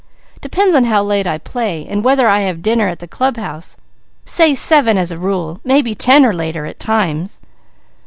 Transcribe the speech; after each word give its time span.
"Depends 0.41 0.73
on 0.73 0.85
how 0.85 1.03
late 1.03 1.27
I 1.27 1.37
play, 1.37 1.85
and 1.87 2.03
whether 2.03 2.27
I 2.27 2.39
have 2.39 2.63
dinner 2.63 2.87
at 2.87 2.97
the 2.97 3.07
club 3.07 3.37
house, 3.37 3.77
say 4.25 4.55
seven 4.55 4.97
as 4.97 5.11
a 5.11 5.17
rule, 5.19 5.59
maybe 5.63 5.93
ten 5.93 6.25
or 6.25 6.33
later 6.33 6.65
at 6.65 6.79
times." 6.79 7.39